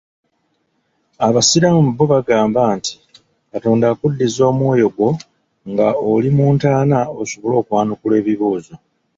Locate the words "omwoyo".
4.51-4.87